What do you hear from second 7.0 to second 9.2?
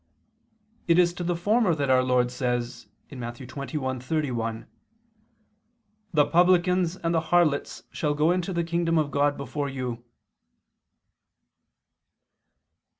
the harlots shall go into the kingdom of